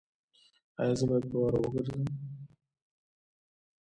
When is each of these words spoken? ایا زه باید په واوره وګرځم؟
ایا 0.79 0.93
زه 0.99 1.03
باید 1.09 1.25
په 1.31 1.35
واوره 1.37 1.59
وګرځم؟ 1.59 2.01